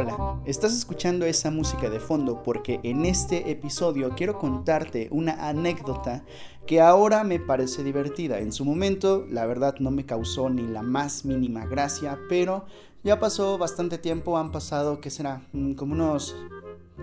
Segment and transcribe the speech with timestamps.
[0.00, 6.24] Hola, estás escuchando esa música de fondo porque en este episodio quiero contarte una anécdota
[6.68, 8.38] que ahora me parece divertida.
[8.38, 12.64] En su momento, la verdad, no me causó ni la más mínima gracia, pero
[13.02, 15.42] ya pasó bastante tiempo, han pasado, ¿qué será?
[15.52, 16.36] Mm, como unos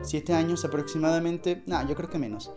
[0.02, 1.64] 7 años aproximadamente.
[1.66, 2.54] No, yo creo que menos.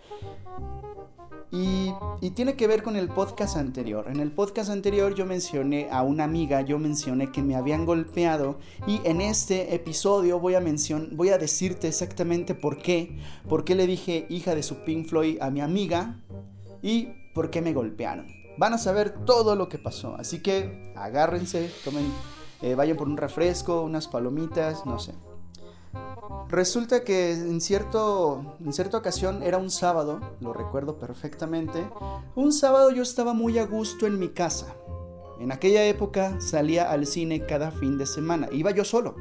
[1.51, 1.93] Y,
[2.35, 4.07] tiene que ver con el podcast anterior.
[4.09, 8.59] En el podcast anterior yo mencioné a una amiga, yo mencioné que me habían golpeado
[8.87, 10.63] y en este episodio voy a,
[11.13, 13.19] voy a decirte exactamente por qué.
[13.49, 16.21] Por qué le dije hija de su Pink Floyd a mi amiga
[16.83, 18.27] y por qué me golpearon.
[18.59, 20.17] Van a saber todo lo que pasó.
[20.17, 22.05] Así que agárrense, tomen,
[22.61, 25.15] eh, vayan por un refresco, unas palomitas, no sé.
[26.49, 31.87] Resulta que en, cierto, en cierta ocasión era un sábado, lo recuerdo perfectamente,
[32.35, 34.75] un sábado yo estaba muy a gusto en mi casa.
[35.41, 38.49] En aquella época salía al cine cada fin de semana.
[38.53, 39.17] Iba yo solo.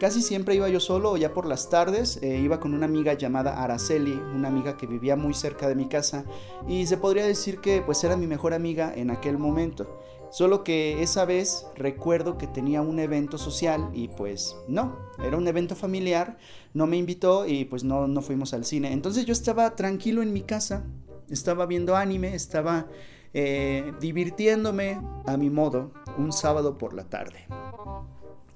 [0.00, 2.18] Casi siempre iba yo solo ya por las tardes.
[2.22, 5.88] Eh, iba con una amiga llamada Araceli, una amiga que vivía muy cerca de mi
[5.88, 6.24] casa.
[6.68, 10.00] Y se podría decir que pues era mi mejor amiga en aquel momento.
[10.30, 15.48] Solo que esa vez recuerdo que tenía un evento social y pues no, era un
[15.48, 16.38] evento familiar,
[16.72, 18.92] no me invitó y pues no, no fuimos al cine.
[18.92, 20.84] Entonces yo estaba tranquilo en mi casa,
[21.28, 22.86] estaba viendo anime, estaba
[23.34, 27.46] eh, divirtiéndome a mi modo un sábado por la tarde.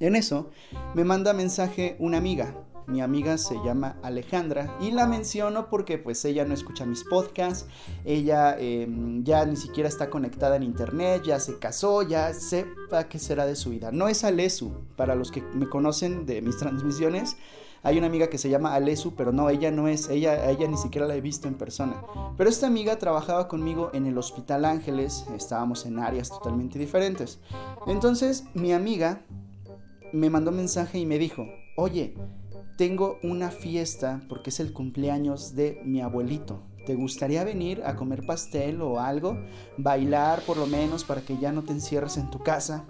[0.00, 0.50] En eso
[0.94, 2.54] me manda mensaje una amiga,
[2.86, 7.66] mi amiga se llama Alejandra y la menciono porque pues ella no escucha mis podcasts,
[8.04, 13.18] ella em, ya ni siquiera está conectada en internet, ya se casó, ya sepa qué
[13.18, 13.90] será de su vida.
[13.90, 17.36] No es Alesu, para los que me conocen de mis transmisiones,
[17.84, 20.78] hay una amiga que se llama Alesu, pero no, ella no es, ella, ella ni
[20.78, 22.02] siquiera la he visto en persona.
[22.36, 27.40] Pero esta amiga trabajaba conmigo en el Hospital Ángeles, estábamos en áreas totalmente diferentes.
[27.86, 29.20] Entonces mi amiga
[30.14, 31.46] me mandó mensaje y me dijo,
[31.76, 32.14] oye,
[32.78, 36.62] tengo una fiesta porque es el cumpleaños de mi abuelito.
[36.86, 39.38] ¿Te gustaría venir a comer pastel o algo?
[39.76, 42.86] Bailar por lo menos para que ya no te encierres en tu casa.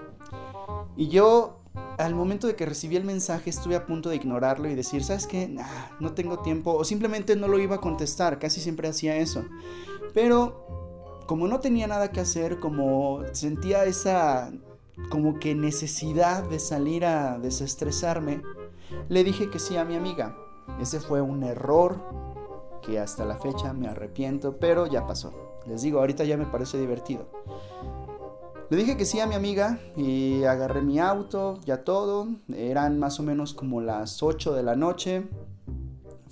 [0.97, 1.64] Y yo
[1.99, 5.27] al momento de que recibí el mensaje estuve a punto de ignorarlo y decir, ¿sabes
[5.27, 5.57] qué?
[6.01, 9.45] no tengo tiempo o simplemente no lo iba a contestar, casi siempre hacía eso.
[10.13, 14.53] Pero como no tenía nada que hacer, como sentía esa
[15.11, 18.43] como que necesidad de salir a desestresarme,
[19.09, 20.37] le dije que sí a mi amiga.
[20.81, 22.01] Ese fue un error
[22.83, 25.33] que hasta la fecha me arrepiento, pero ya pasó.
[25.67, 27.27] Les digo, ahorita ya me parece divertido.
[28.71, 32.29] Le dije que sí a mi amiga y agarré mi auto, ya todo.
[32.57, 35.29] Eran más o menos como las 8 de la noche.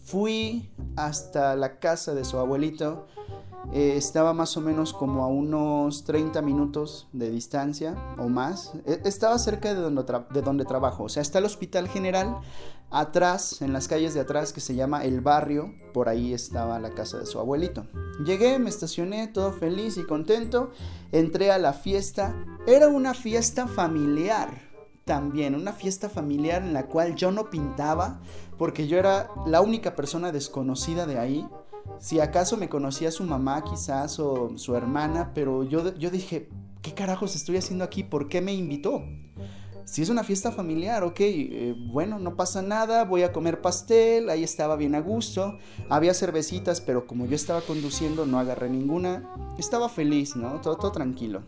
[0.03, 3.07] Fui hasta la casa de su abuelito
[3.73, 8.73] eh, estaba más o menos como a unos 30 minutos de distancia o más.
[8.85, 11.05] E, estaba cerca de donde, de donde trabajo.
[11.05, 12.37] O sea, está el hospital general
[12.91, 15.75] atrás, en las calles de atrás, que se llama El Barrio.
[15.95, 17.87] Por ahí estaba la casa de su abuelito.
[18.25, 20.71] Llegué, me estacioné, todo feliz y contento.
[21.11, 22.35] Entré a la fiesta.
[22.67, 24.71] Era una fiesta familiar
[25.05, 28.21] también, una fiesta familiar en la cual yo no pintaba
[28.57, 31.49] porque yo era la única persona desconocida de ahí.
[31.99, 36.49] Si acaso me conocía su mamá quizás o su hermana, pero yo, yo dije,
[36.83, 38.03] ¿qué carajos estoy haciendo aquí?
[38.03, 39.03] ¿Por qué me invitó?
[39.85, 44.31] Si es una fiesta familiar, ok, eh, bueno, no pasa nada, voy a comer pastel,
[44.31, 49.29] ahí estaba bien a gusto, había cervecitas, pero como yo estaba conduciendo no agarré ninguna,
[49.59, 50.61] estaba feliz, ¿no?
[50.61, 51.43] Todo, todo tranquilo.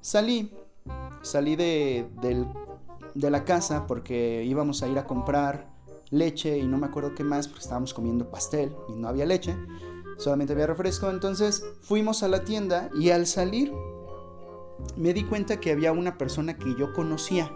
[0.00, 0.50] Salí,
[1.22, 2.06] salí de,
[3.14, 5.73] de la casa porque íbamos a ir a comprar
[6.14, 9.56] leche y no me acuerdo qué más porque estábamos comiendo pastel y no había leche,
[10.16, 11.10] solamente había refresco.
[11.10, 13.72] Entonces fuimos a la tienda y al salir
[14.96, 17.50] me di cuenta que había una persona que yo conocía,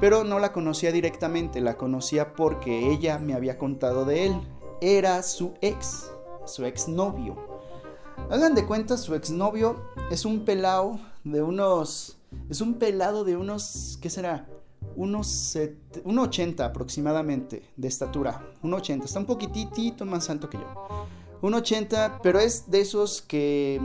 [0.00, 4.40] pero no la conocía directamente, la conocía porque ella me había contado de él.
[4.80, 6.10] Era su ex,
[6.46, 7.36] su exnovio.
[8.30, 9.76] Hagan de cuenta, su exnovio
[10.10, 12.16] es un pelado de unos...
[12.48, 13.98] Es un pelado de unos...
[14.00, 14.46] ¿Qué será?
[14.96, 18.44] Unos 1,80 aproximadamente de estatura.
[18.62, 19.04] 1,80.
[19.04, 21.06] Está un poquitito más alto que yo.
[21.42, 23.80] 1,80, pero es de esos que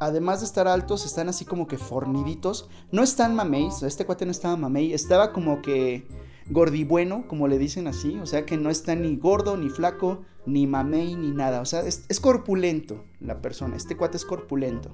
[0.00, 2.68] además de estar altos, están así como que forniditos.
[2.90, 6.06] No están mameis, este cuate no estaba mamey, estaba como que
[6.48, 8.18] gordibueno, como le dicen así.
[8.18, 11.60] O sea que no está ni gordo, ni flaco, ni mamey, ni nada.
[11.60, 13.76] O sea, es, es corpulento la persona.
[13.76, 14.90] Este cuate es corpulento.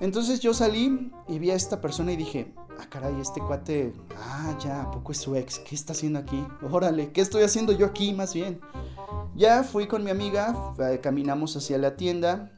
[0.00, 4.56] Entonces yo salí y vi a esta persona y dije, ah, caray, este cuate, ah,
[4.62, 5.58] ya, ¿a poco es su ex?
[5.58, 6.44] ¿Qué está haciendo aquí?
[6.70, 8.60] Órale, ¿qué estoy haciendo yo aquí más bien?
[9.36, 12.52] Ya fui con mi amiga, eh, caminamos hacia la tienda.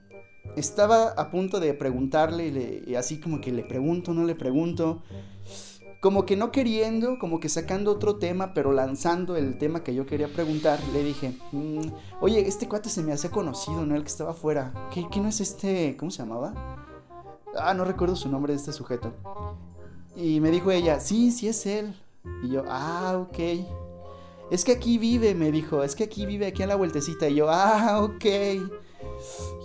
[0.57, 5.03] Estaba a punto de preguntarle, y así como que le pregunto, no le pregunto.
[6.01, 10.07] como que no queriendo, como que sacando otro tema, pero lanzando el tema que yo
[10.07, 11.89] quería preguntar, le dije, mm,
[12.21, 13.97] oye, este cuate se me hace conocido, ¿no?
[13.97, 14.73] El que estaba afuera.
[14.93, 15.97] ¿Qué, ¿Qué no es este?
[15.97, 16.87] ¿Cómo se llamaba?
[17.59, 19.13] Ah, no recuerdo su nombre de este sujeto.
[20.15, 21.95] Y me dijo ella, sí, sí es él.
[22.43, 23.39] Y yo, ah, ok.
[24.51, 27.29] Es que aquí vive, me dijo, es que aquí vive, aquí en la vueltecita.
[27.29, 28.25] Y yo, ah, ok.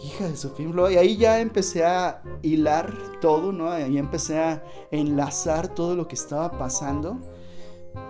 [0.04, 0.52] Hija de su
[0.92, 3.72] Y ahí ya empecé a hilar todo, ¿no?
[3.72, 7.18] Ahí empecé a enlazar todo lo que estaba pasando.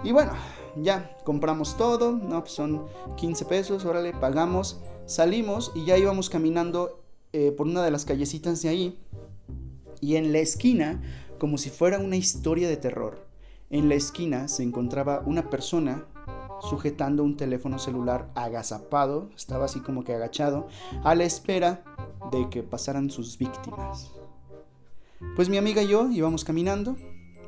[0.04, 0.34] Y bueno,
[0.76, 2.42] ya compramos todo, ¿no?
[2.42, 2.86] Pues son
[3.18, 7.02] 15 pesos, órale, pagamos, salimos y ya íbamos caminando
[7.34, 9.00] eh, por una de las callecitas de ahí.
[10.02, 11.02] Y en la esquina,
[11.40, 13.26] como si fuera una historia de terror,
[13.70, 16.06] en la esquina se encontraba una persona
[16.62, 20.68] sujetando un teléfono celular agazapado, estaba así como que agachado,
[21.04, 21.84] a la espera
[22.32, 24.12] de que pasaran sus víctimas.
[25.36, 26.98] Pues mi amiga y yo íbamos caminando,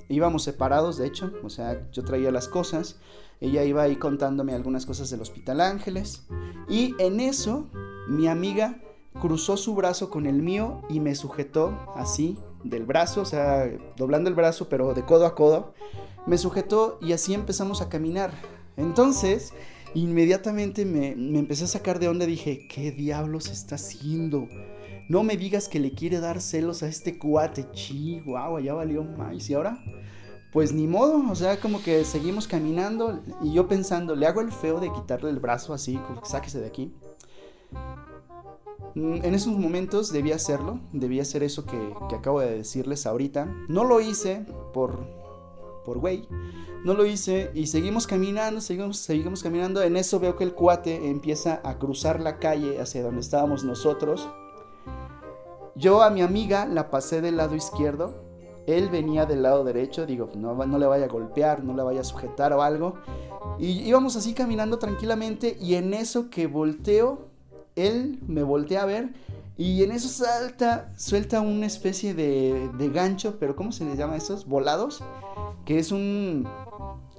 [0.09, 2.99] íbamos separados de hecho, o sea, yo traía las cosas,
[3.41, 6.25] ella iba ahí contándome algunas cosas del Hospital Ángeles,
[6.69, 7.67] y en eso
[8.07, 8.79] mi amiga
[9.21, 14.29] cruzó su brazo con el mío y me sujetó así del brazo, o sea, doblando
[14.29, 15.73] el brazo pero de codo a codo,
[16.25, 18.31] me sujetó y así empezamos a caminar.
[18.77, 19.53] Entonces,
[19.93, 22.25] inmediatamente me, empecé a sacar de onda.
[22.25, 24.47] Dije, ¿qué diablos está haciendo?
[25.09, 27.67] No me digas que le quiere dar celos a este cuate.
[27.71, 29.49] Chihuahua, ya valió más.
[29.49, 29.77] ¿Y ahora?
[30.51, 34.51] Pues ni modo, o sea, como que seguimos caminando y yo pensando, le hago el
[34.51, 36.93] feo de quitarle el brazo así, como que sáquese de aquí.
[38.95, 41.77] Mm, en esos momentos debía hacerlo, debía hacer eso que,
[42.15, 43.45] acabo de decirles ahorita.
[43.67, 44.99] No lo hice por,
[45.85, 46.27] por güey,
[46.83, 49.81] no lo hice y seguimos caminando, seguimos, seguimos caminando.
[49.81, 54.29] En eso veo que el cuate empieza a cruzar la calle hacia donde estábamos nosotros.
[55.75, 58.21] Yo a mi amiga la pasé del lado izquierdo.
[58.67, 60.05] Él venía del lado derecho.
[60.05, 62.95] Digo, no, no le vaya a golpear, no le vaya a sujetar o algo.
[63.57, 65.57] Y íbamos así caminando tranquilamente.
[65.59, 67.32] Y en eso que volteo,
[67.75, 69.13] él me voltea a ver.
[69.57, 74.15] Y en eso salta, suelta una especie de, de gancho, pero ¿cómo se le llama
[74.15, 74.45] esos?
[74.47, 75.03] Volados.
[75.65, 76.47] Que es un,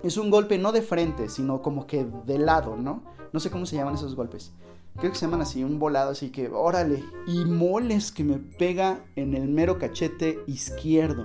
[0.02, 3.02] es un golpe no de frente, sino como que de lado, ¿no?
[3.32, 4.52] No sé cómo se llaman esos golpes.
[4.96, 7.02] Creo que se llaman así, un volado, así que órale.
[7.26, 11.24] Y moles que me pega en el mero cachete izquierdo.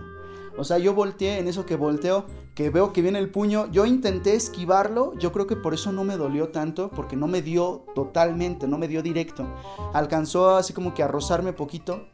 [0.59, 3.85] O sea, yo volteé, en eso que volteo, que veo que viene el puño, yo
[3.85, 7.85] intenté esquivarlo, yo creo que por eso no me dolió tanto, porque no me dio
[7.95, 9.47] totalmente, no me dio directo.
[9.93, 12.07] Alcanzó así como que a rozarme poquito.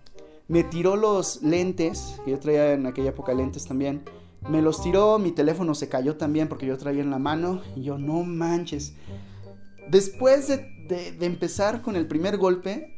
[0.47, 4.03] Me tiró los lentes, que yo traía en aquella época lentes también
[4.49, 7.61] me los tiró, mi teléfono se cayó también porque yo traía en la mano.
[7.75, 8.93] Y yo, no manches.
[9.89, 12.95] Después de, empezar con el primer golpe,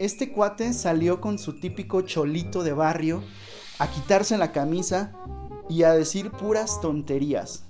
[0.00, 3.22] este cuate salió con su típico cholito de barrio
[3.78, 5.12] a quitarse la camisa
[5.68, 7.64] y a decir puras tonterías.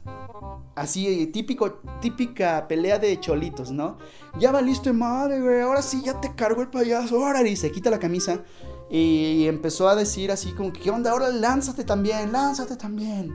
[0.75, 3.99] Así, típico, típica pelea de cholitos, ¿no?
[4.39, 7.91] Ya valiste madre, güey, ahora sí ya te cargo el payaso, ahora y se quita
[7.91, 8.43] la camisa
[8.91, 11.13] y empezó a decir así como, ¿qué onda?
[11.13, 13.33] Ahora lánzate también, lánzate también.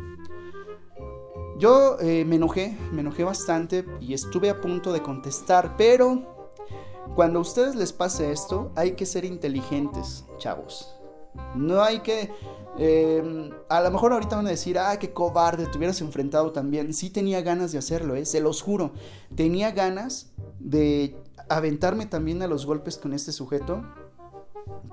[1.57, 6.37] Yo eh, me enojé, me enojé bastante y estuve a punto de contestar, pero
[7.15, 10.98] cuando a ustedes les pase esto, hay que ser inteligentes, chavos.
[11.55, 12.31] No hay que...
[12.77, 16.93] Eh, a lo mejor ahorita van a decir, ah, qué cobarde, te hubieras enfrentado también.
[16.93, 18.25] Sí tenía ganas de hacerlo, ¿eh?
[18.25, 18.93] se los juro.
[19.35, 21.17] Tenía ganas de
[21.49, 23.83] aventarme también a los golpes con este sujeto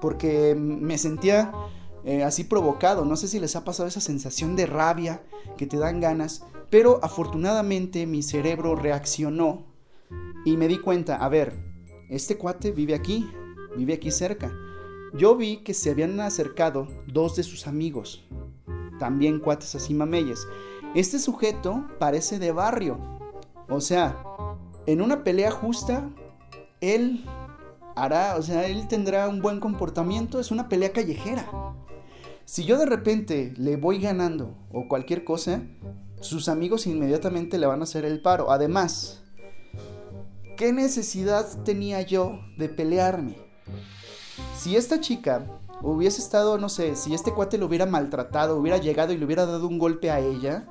[0.00, 1.52] porque me sentía
[2.04, 3.04] eh, así provocado.
[3.04, 5.22] No sé si les ha pasado esa sensación de rabia
[5.56, 9.64] que te dan ganas, pero afortunadamente mi cerebro reaccionó
[10.44, 11.54] y me di cuenta, a ver,
[12.08, 13.28] este cuate vive aquí,
[13.76, 14.52] vive aquí cerca.
[15.16, 18.24] Yo vi que se habían acercado dos de sus amigos,
[18.98, 20.46] también cuates así mameyes.
[20.94, 22.98] Este sujeto parece de barrio,
[23.68, 24.22] o sea,
[24.86, 26.10] en una pelea justa,
[26.80, 27.24] él
[27.94, 31.48] hará, o sea, él tendrá un buen comportamiento, es una pelea callejera.
[32.44, 35.62] Si yo de repente le voy ganando o cualquier cosa,
[36.20, 38.50] sus amigos inmediatamente le van a hacer el paro.
[38.50, 39.22] Además,
[40.56, 43.36] ¿qué necesidad tenía yo de pelearme?
[44.56, 45.46] Si esta chica
[45.82, 49.46] hubiese estado, no sé, si este cuate lo hubiera maltratado, hubiera llegado y le hubiera
[49.46, 50.66] dado un golpe a ella,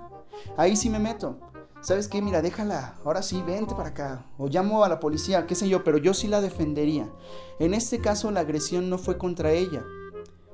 [0.58, 1.40] ahí sí me meto.
[1.86, 2.20] ¿sabes qué?
[2.20, 4.26] Mira, déjala, ahora sí, vente para acá.
[4.40, 7.08] O llamo a la policía, qué sé yo, pero yo sí la defendería.
[7.60, 9.84] En este caso la agresión no fue contra ella.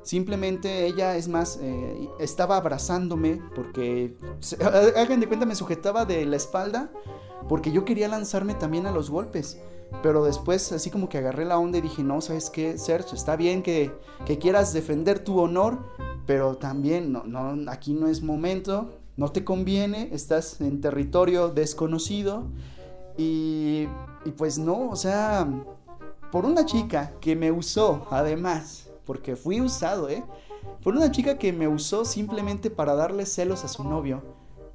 [0.03, 4.15] Simplemente ella, es más, eh, estaba abrazándome porque,
[4.95, 6.91] hagan de cuenta, me sujetaba de la espalda
[7.47, 9.59] porque yo quería lanzarme también a los golpes.
[10.01, 13.13] Pero después así como que agarré la onda y dije, no, ¿sabes qué, Sergio?
[13.13, 13.91] Está bien que,
[14.25, 15.79] que quieras defender tu honor,
[16.25, 22.45] pero también no, no, aquí no es momento no te conviene, estás en territorio desconocido
[23.17, 23.87] y,
[24.25, 25.47] y pues no, o sea,
[26.31, 30.23] por una chica que me usó, además, porque fui usado, ¿eh?
[30.81, 34.23] Por una chica que me usó simplemente para darle celos a su novio,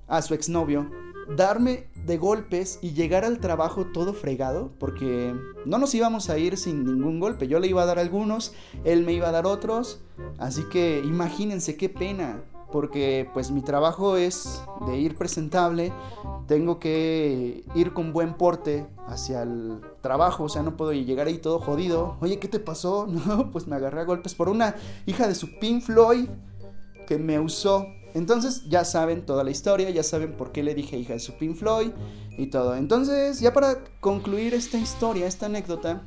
[0.08, 0.90] a su exnovio,
[1.38, 6.58] darme de golpes y llegar al trabajo todo fregado, porque no nos íbamos a ir
[6.58, 7.48] sin ningún golpe.
[7.48, 8.52] Yo le iba a dar algunos,
[8.84, 10.02] él me iba a dar otros,
[10.36, 12.42] así que imagínense qué pena
[12.76, 15.94] porque pues mi trabajo es de ir presentable,
[16.46, 21.38] tengo que ir con buen porte hacia el trabajo, o sea, no puedo llegar ahí
[21.38, 22.18] todo jodido.
[22.20, 23.06] Oye, ¿qué te pasó?
[23.26, 24.74] No, pues me agarré a golpes por una
[25.06, 26.28] hija de su Pink Floyd
[27.06, 27.86] que me usó.
[28.12, 31.32] Entonces ya saben toda la historia, ya saben por qué le dije hija de su
[31.38, 31.92] Pink Floyd
[32.36, 32.76] y todo.
[32.76, 36.02] Entonces, ya para concluir esta historia, esta anécdota,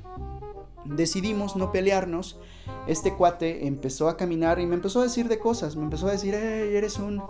[0.96, 2.40] decidimos no pelearnos
[2.88, 6.12] este cuate empezó a caminar y me empezó a decir de cosas, me empezó a
[6.12, 7.22] decir, eres un,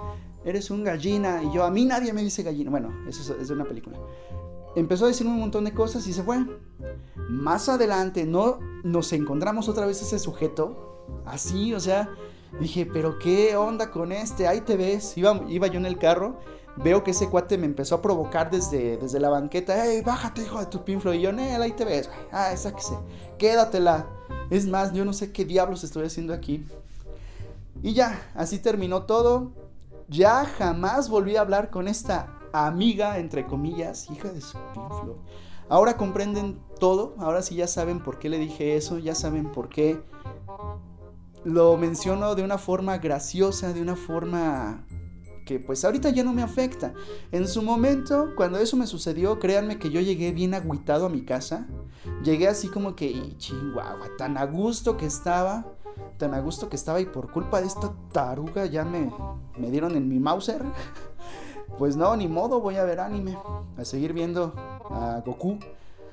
[0.46, 3.54] eres un gallina, y yo, a mí nadie me dice gallina, bueno, eso es, de
[3.54, 3.98] una película.
[4.75, 6.46] Empezó a decir un montón de cosas y se fue.
[7.30, 12.10] Más adelante, no nos encontramos otra vez ese sujeto, así, o sea,
[12.60, 16.39] dije, pero qué onda con este, ahí te ves, iba, iba yo en el carro
[16.84, 19.86] veo que ese cuate me empezó a provocar desde, desde la banqueta.
[19.86, 21.13] ¡Ey, bájate, hijo de tu pinflo!
[21.13, 22.20] Y yo, Nel, ahí te ves, güey.
[22.32, 22.94] Ah, sáquese.
[23.38, 24.08] Quédatela.
[24.50, 26.65] Es más, yo no sé qué diablos estoy haciendo aquí.
[27.84, 29.51] Y ya, así terminó todo.
[30.08, 35.18] Ya jamás volví a hablar con esta amiga, entre comillas, hija de su pinflo.
[35.70, 39.70] Ahora comprenden todo, ahora sí ya saben por qué le dije eso, ya saben por
[39.70, 40.01] qué
[41.43, 44.86] lo menciono de una forma graciosa, de una forma
[45.46, 46.93] que pues ahorita ya no me afecta.
[47.31, 51.24] En su momento, cuando eso me sucedió, créanme que yo llegué bien agüitado a mi
[51.24, 51.67] casa
[52.24, 55.65] Llegué así como que, y chingüagua, tan a gusto que estaba,
[56.17, 59.12] tan a gusto que estaba y por culpa de esta taruga ya me,
[59.58, 60.62] me dieron en mi Mauser.
[61.77, 63.38] Pues no, ni modo, voy a ver anime,
[63.77, 64.53] a seguir viendo
[64.89, 65.60] a Goku,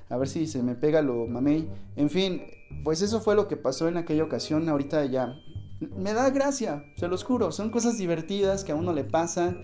[0.08, 1.68] a ver si se me pega lo mamey.
[1.96, 2.42] En fin,
[2.84, 5.34] pues eso fue lo que pasó en aquella ocasión, ahorita ya
[5.80, 9.62] me da gracia, se los juro, son cosas divertidas que a uno le pasan.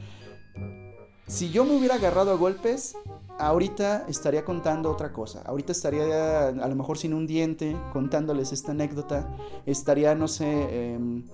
[1.27, 2.95] Si yo me hubiera agarrado a golpes,
[3.39, 5.43] ahorita estaría contando otra cosa.
[5.47, 9.35] Ahorita estaría a lo mejor sin un diente contándoles esta anécdota.
[9.65, 11.25] Estaría, no sé, em,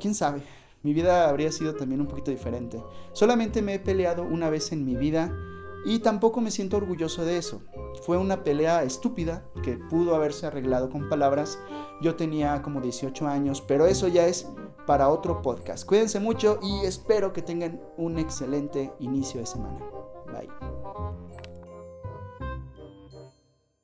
[0.00, 0.42] quién sabe.
[0.82, 2.82] Mi vida habría sido también un poquito diferente.
[3.12, 5.30] Solamente me he peleado una vez en mi vida
[5.84, 7.62] y tampoco me siento orgulloso de eso.
[8.02, 11.58] Fue una pelea estúpida que pudo haberse arreglado con palabras.
[12.00, 14.48] Yo tenía como 18 años, pero eso ya es
[14.86, 15.86] para otro podcast.
[15.86, 19.78] Cuídense mucho y espero que tengan un excelente inicio de semana.
[20.26, 21.27] Bye.